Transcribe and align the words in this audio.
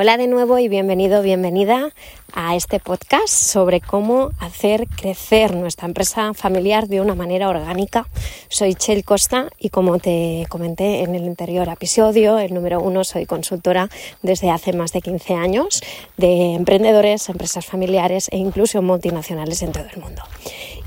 Hola 0.00 0.16
de 0.16 0.28
nuevo 0.28 0.60
y 0.60 0.68
bienvenido, 0.68 1.22
bienvenida 1.22 1.90
a 2.32 2.54
este 2.54 2.78
podcast 2.78 3.30
sobre 3.30 3.80
cómo 3.80 4.30
hacer 4.38 4.86
crecer 4.86 5.56
nuestra 5.56 5.88
empresa 5.88 6.34
familiar 6.34 6.86
de 6.86 7.00
una 7.00 7.16
manera 7.16 7.48
orgánica. 7.48 8.06
Soy 8.48 8.76
Chel 8.76 9.02
Costa 9.02 9.48
y 9.58 9.70
como 9.70 9.98
te 9.98 10.46
comenté 10.48 11.00
en 11.00 11.16
el 11.16 11.24
anterior 11.24 11.68
episodio, 11.68 12.38
el 12.38 12.54
número 12.54 12.80
uno, 12.80 13.02
soy 13.02 13.26
consultora 13.26 13.90
desde 14.22 14.52
hace 14.52 14.72
más 14.72 14.92
de 14.92 15.00
15 15.00 15.34
años 15.34 15.82
de 16.16 16.54
emprendedores, 16.54 17.28
empresas 17.28 17.66
familiares 17.66 18.28
e 18.30 18.36
incluso 18.36 18.80
multinacionales 18.82 19.62
en 19.62 19.72
todo 19.72 19.86
el 19.92 20.00
mundo. 20.00 20.22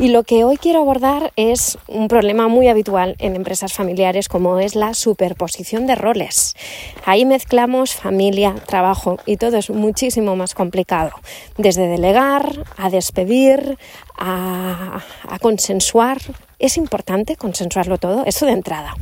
Y 0.00 0.08
lo 0.08 0.22
que 0.22 0.44
hoy 0.44 0.56
quiero 0.56 0.80
abordar 0.80 1.30
es 1.36 1.76
un 1.86 2.08
problema 2.08 2.48
muy 2.48 2.68
habitual 2.68 3.16
en 3.18 3.36
empresas 3.36 3.74
familiares 3.74 4.30
como 4.30 4.58
es 4.58 4.74
la 4.74 4.94
superposición 4.94 5.86
de 5.86 5.94
roles. 5.94 6.56
Ahí 7.04 7.26
mezclamos 7.26 7.92
familia, 7.92 8.54
trabajo 8.66 9.18
y 9.26 9.36
todo 9.36 9.58
es 9.58 9.68
muchísimo 9.68 10.36
más 10.36 10.54
complicado. 10.54 11.10
Desde 11.58 11.86
delegar, 11.86 12.64
a 12.78 12.88
despedir, 12.88 13.76
a, 14.16 15.02
consensuar. 15.42 16.16
Es 16.58 16.78
importante 16.78 17.36
consensuarlo 17.36 17.98
todo, 17.98 18.24
eso 18.24 18.46
de 18.46 18.52
entrada. 18.52 18.94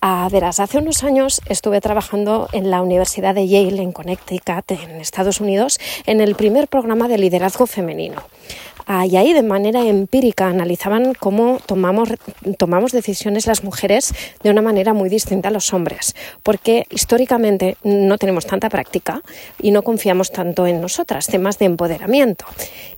A 0.00 0.28
verás, 0.32 0.58
hace 0.58 0.78
unos 0.78 1.04
años 1.04 1.42
estuve 1.48 1.80
trabajando 1.80 2.48
en 2.50 2.72
la 2.72 2.82
Universidad 2.82 3.36
de 3.36 3.46
Yale, 3.46 3.82
en 3.82 3.92
Connecticut, 3.92 4.68
en 4.72 5.00
Estados 5.00 5.40
Unidos, 5.40 5.78
en 6.06 6.20
el 6.20 6.34
primer 6.34 6.66
programa 6.66 7.06
de 7.06 7.18
liderazgo 7.18 7.68
femenino. 7.68 8.20
Y 8.86 9.16
ahí 9.16 9.32
de 9.32 9.42
manera 9.42 9.82
empírica 9.84 10.48
analizaban 10.48 11.14
cómo 11.14 11.58
tomamos, 11.64 12.10
tomamos 12.58 12.92
decisiones 12.92 13.46
las 13.46 13.64
mujeres 13.64 14.14
de 14.42 14.50
una 14.50 14.62
manera 14.62 14.92
muy 14.92 15.08
distinta 15.08 15.48
a 15.48 15.52
los 15.52 15.72
hombres, 15.72 16.14
porque 16.42 16.86
históricamente 16.90 17.76
no 17.82 18.18
tenemos 18.18 18.46
tanta 18.46 18.68
práctica 18.68 19.22
y 19.60 19.70
no 19.70 19.82
confiamos 19.82 20.30
tanto 20.30 20.66
en 20.66 20.80
nosotras, 20.80 21.26
temas 21.26 21.58
de 21.58 21.66
empoderamiento. 21.66 22.44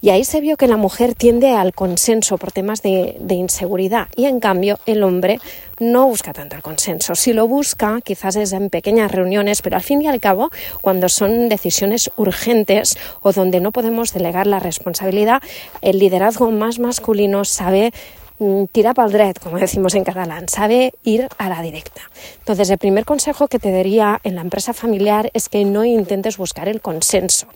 Y 0.01 0.11
ahí 0.11 0.25
se 0.25 0.41
vio 0.41 0.57
que 0.57 0.67
la 0.67 0.77
mujer 0.77 1.15
tiende 1.15 1.53
al 1.53 1.73
consenso 1.73 2.39
por 2.39 2.53
temas 2.53 2.83
de, 2.83 3.17
de 3.21 3.35
inseguridad 3.35 4.09
y 4.17 4.27
en 4.27 4.41
cambio 4.41 4.79
el 4.87 5.03
hombre 5.03 5.39
no 5.79 6.07
busca 6.07 6.33
tanto 6.33 6.57
el 6.57 6.63
consenso. 6.63 7.15
Si 7.15 7.33
lo 7.33 7.47
busca, 7.47 8.01
quizás 8.03 8.37
es 8.37 8.53
en 8.53 8.71
pequeñas 8.71 9.11
reuniones, 9.11 9.63
pero 9.63 9.77
al 9.77 9.83
fin 9.83 10.03
y 10.03 10.09
al 10.09 10.21
cabo, 10.21 10.51
cuando 10.81 11.09
son 11.09 11.49
decisiones 11.49 12.11
urgentes 12.17 12.97
o 13.23 13.33
donde 13.33 13.61
no 13.61 13.73
podemos 13.73 14.13
delegar 14.13 14.47
la 14.47 14.59
responsabilidad, 14.59 15.43
el 15.83 15.99
liderazgo 15.99 16.51
más 16.51 16.79
masculino 16.79 17.45
sabe 17.45 17.93
mm, 18.39 18.65
tirar 18.73 18.95
para 18.95 19.07
el 19.07 19.13
dret, 19.13 19.39
como 19.39 19.59
decimos 19.59 19.95
en 19.95 20.05
catalán, 20.05 20.49
sabe 20.49 20.95
ir 21.05 21.29
a 21.39 21.49
la 21.49 21.61
directa. 21.63 22.03
Entonces, 22.39 22.71
el 22.71 22.79
primer 22.79 23.05
consejo 23.05 23.49
que 23.49 23.59
te 23.59 23.71
daría 23.71 24.21
en 24.25 24.35
la 24.37 24.43
empresa 24.43 24.73
familiar 24.73 25.31
es 25.35 25.49
que 25.49 25.65
no 25.65 25.85
intentes 25.85 26.37
buscar 26.37 26.69
el 26.69 26.81
consenso. 26.81 27.47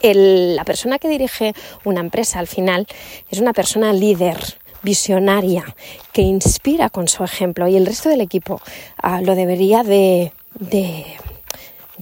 la 0.00 0.64
persona 0.64 0.98
que 0.98 1.08
dirige 1.08 1.54
una 1.84 2.00
empresa 2.00 2.38
al 2.38 2.46
final 2.46 2.86
es 3.30 3.40
una 3.40 3.52
persona 3.52 3.92
líder, 3.92 4.38
visionaria, 4.82 5.64
que 6.12 6.22
inspira 6.22 6.90
con 6.90 7.08
su 7.08 7.24
ejemplo 7.24 7.68
y 7.68 7.76
el 7.76 7.86
resto 7.86 8.08
del 8.08 8.20
equipo 8.20 8.60
ah, 9.02 9.20
lo 9.20 9.34
debería 9.34 9.82
de, 9.82 10.32
de, 10.58 11.04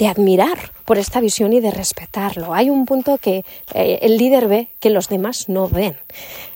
admirar 0.09 0.59
por 0.85 0.99
esta 0.99 1.21
visión 1.21 1.53
y 1.53 1.61
de 1.61 1.71
respetarlo. 1.71 2.53
Hay 2.53 2.69
un 2.69 2.85
punto 2.85 3.17
que 3.17 3.45
eh, 3.73 4.01
el 4.03 4.19
líder 4.19 4.49
ve 4.49 4.69
que 4.81 4.91
los 4.91 5.09
demás 5.09 5.49
no 5.49 5.69
ven. 5.69 5.97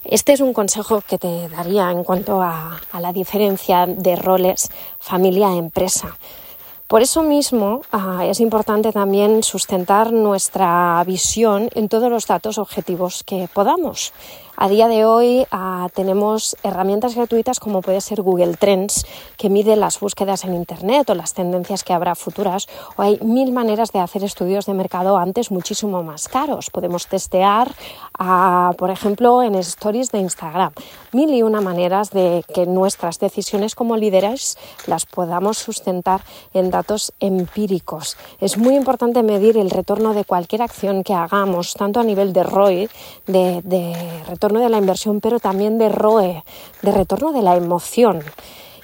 Este 0.04 0.32
es 0.32 0.40
un 0.40 0.52
consejo 0.52 1.00
que 1.00 1.18
te 1.18 1.48
daría 1.48 1.90
en 1.90 2.04
cuanto 2.04 2.42
a, 2.42 2.80
a 2.92 3.00
la 3.00 3.12
diferencia 3.12 3.86
de 3.86 4.16
roles 4.16 4.70
familia-empresa. 4.98 6.18
Por 6.88 7.02
eso 7.02 7.22
mismo 7.22 7.82
ah, 7.92 8.24
es 8.24 8.40
importante 8.40 8.92
también 8.92 9.42
sustentar 9.42 10.10
nuestra 10.10 11.04
visión 11.06 11.68
en 11.74 11.90
todos 11.90 12.10
los 12.10 12.26
datos 12.26 12.56
objetivos 12.56 13.22
que 13.24 13.46
podamos. 13.52 14.14
A 14.60 14.68
día 14.68 14.88
de 14.88 15.04
hoy 15.04 15.46
ah, 15.52 15.86
tenemos 15.94 16.56
herramientas 16.64 17.14
gratuitas 17.14 17.60
como 17.60 17.80
puede 17.80 18.00
ser 18.00 18.22
Google 18.22 18.56
Trends, 18.56 19.06
que 19.36 19.50
mide 19.50 19.76
las 19.76 20.00
búsquedas 20.00 20.42
en 20.42 20.52
Internet 20.52 21.08
o 21.10 21.14
las 21.14 21.32
tendencias 21.32 21.84
que 21.84 21.92
habrá 21.92 22.16
futuras. 22.16 22.66
O 22.96 23.02
hay 23.02 23.20
mil 23.22 23.52
maneras 23.52 23.92
de 23.92 24.00
hacer 24.00 24.24
estudios 24.24 24.66
de 24.66 24.74
mercado 24.74 25.16
antes 25.16 25.52
muchísimo 25.52 26.02
más 26.02 26.26
caros. 26.26 26.70
Podemos 26.70 27.06
testear, 27.06 27.72
ah, 28.18 28.72
por 28.76 28.90
ejemplo, 28.90 29.44
en 29.44 29.54
stories 29.54 30.10
de 30.10 30.18
Instagram. 30.18 30.72
Mil 31.12 31.32
y 31.32 31.44
una 31.44 31.60
maneras 31.60 32.10
de 32.10 32.44
que 32.52 32.66
nuestras 32.66 33.20
decisiones 33.20 33.76
como 33.76 33.96
líderes 33.96 34.58
las 34.88 35.06
podamos 35.06 35.58
sustentar 35.58 36.22
en 36.52 36.72
empíricos. 37.20 38.16
Es 38.40 38.58
muy 38.58 38.76
importante 38.76 39.22
medir 39.22 39.56
el 39.56 39.70
retorno 39.70 40.14
de 40.14 40.24
cualquier 40.24 40.62
acción 40.62 41.04
que 41.04 41.14
hagamos, 41.14 41.74
tanto 41.74 42.00
a 42.00 42.04
nivel 42.04 42.32
de 42.32 42.42
ROI, 42.42 42.88
de, 43.26 43.60
de 43.62 44.22
retorno 44.26 44.60
de 44.60 44.68
la 44.68 44.78
inversión, 44.78 45.20
pero 45.20 45.40
también 45.40 45.78
de 45.78 45.88
ROE, 45.88 46.44
de 46.82 46.92
retorno 46.92 47.32
de 47.32 47.42
la 47.42 47.56
emoción. 47.56 48.22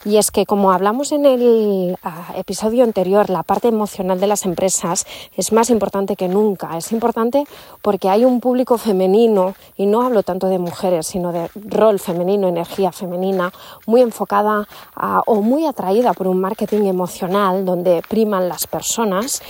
Y 0.04 0.18
es 0.18 0.30
que, 0.30 0.44
como 0.44 0.70
hablamos 0.70 1.12
en 1.12 1.24
el 1.24 1.96
ah, 2.02 2.34
episodio 2.36 2.84
anterior, 2.84 3.30
la 3.30 3.42
parte 3.42 3.68
emocional 3.68 4.20
de 4.20 4.26
las 4.26 4.44
empresas 4.44 5.06
es 5.36 5.52
más 5.52 5.70
importante 5.70 6.14
que 6.14 6.28
nunca. 6.28 6.76
Es 6.76 6.92
importante 6.92 7.44
porque 7.80 8.10
hay 8.10 8.24
un 8.26 8.40
público 8.40 8.76
femenino, 8.76 9.54
y 9.76 9.86
no 9.86 10.02
hablo 10.02 10.22
tanto 10.22 10.48
de 10.48 10.58
mujeres, 10.58 11.06
sino 11.06 11.32
de 11.32 11.48
rol 11.54 11.98
femenino, 11.98 12.48
energía 12.48 12.92
femenina, 12.92 13.50
muy 13.86 14.02
enfocada 14.02 14.68
ah, 14.94 15.22
o 15.26 15.36
muy 15.40 15.64
atraída 15.64 16.12
por 16.12 16.28
un 16.28 16.38
marketing 16.38 16.84
emocional 16.84 17.64
donde 17.64 18.02
priman 18.06 18.48
las 18.48 18.66
personas 18.66 19.42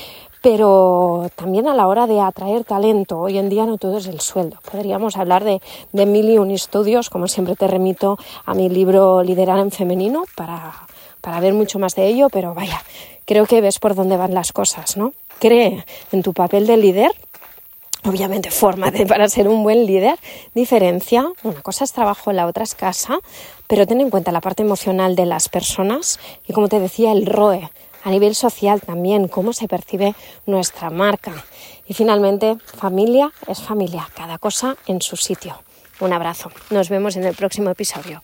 pero 0.45 1.31
también 1.37 1.67
a 1.69 1.75
la 1.75 1.87
hora 1.87 2.07
de 2.07 2.21
atraer 2.21 2.65
talento, 2.65 3.19
hoy 3.19 3.39
en 3.39 3.49
día 3.49 3.65
no 3.65 3.79
todo 3.79 3.97
es 3.97 4.07
el 4.09 4.21
sueldo. 4.21 4.59
Podríamos 4.71 5.17
hablar 5.17 5.43
de, 5.43 5.63
de 5.93 6.05
mil 6.05 6.39
un 6.39 6.51
estudios, 6.51 7.09
como 7.09 7.29
siempre 7.29 7.57
te 7.57 7.67
remito 7.67 8.19
a 8.45 8.53
mi 8.53 8.69
libro 8.69 9.23
Liderar 9.23 9.59
en 9.59 9.71
Femenino 9.71 10.25
para, 10.37 10.75
para 11.23 11.41
ver 11.41 11.55
mucho 11.55 11.79
más 11.79 11.95
de 11.95 12.09
ello, 12.09 12.29
pero 12.29 12.53
vaya, 12.53 12.79
creo 13.25 13.47
que 13.47 13.63
ves 13.63 13.79
por 13.79 13.95
dónde 13.95 14.19
van 14.19 14.35
las 14.35 14.53
cosas, 14.53 14.99
¿no? 14.99 15.15
Cree 15.39 15.87
en 16.13 16.23
tu 16.23 16.35
papel 16.35 16.67
de 16.67 16.77
líder, 16.77 17.13
obviamente 18.05 18.51
fórmate 18.51 19.07
para 19.07 19.31
ser 19.31 19.49
un 19.49 19.63
buen 19.63 19.87
líder, 19.87 20.19
diferencia, 20.55 21.25
una 21.43 21.63
cosa 21.63 21.85
es 21.85 21.93
trabajo, 21.95 22.33
la 22.33 22.47
otra 22.47 22.65
es 22.65 22.75
casa, 22.75 23.19
pero 23.67 23.87
ten 23.87 24.03
en 24.03 24.11
cuenta 24.11 24.31
la 24.31 24.43
parte 24.43 24.63
emocional 24.63 25.17
de 25.17 25.25
las 25.25 25.49
personas 25.49 26.21
y 26.47 26.53
como 26.53 26.69
te 26.69 26.81
decía, 26.81 27.13
el 27.13 27.25
ROE, 27.25 27.71
a 28.05 28.11
nivel 28.11 28.35
social 28.35 28.81
también, 28.81 29.29
cómo 29.29 29.53
se 29.53 29.67
percibe 29.67 30.15
nuestra 30.47 30.91
marca. 30.91 31.33
Y 31.89 31.95
finalmente, 31.95 32.57
familia 32.65 33.33
es 33.49 33.61
familia, 33.61 34.09
cada 34.15 34.39
cosa 34.39 34.77
en 34.87 35.03
su 35.03 35.17
sitio. 35.17 35.59
Un 36.01 36.13
abrazo. 36.13 36.51
Nos 36.71 36.89
vemos 36.89 37.17
en 37.17 37.25
el 37.25 37.35
próximo 37.35 37.71
episodio. 37.71 38.23